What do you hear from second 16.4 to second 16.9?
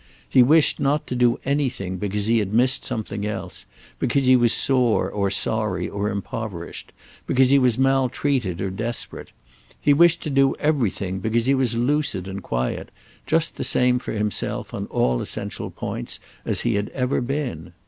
as he had